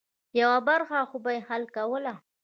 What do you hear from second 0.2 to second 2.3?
یوه برخه خو به یې حل کوله.